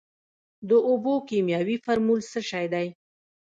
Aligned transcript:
د 0.69 0.71
اوبو 0.89 1.13
کیمیاوي 1.29 1.77
فارمول 1.85 2.19
څه 2.31 2.39
شی 2.49 2.65
دی. 2.73 2.87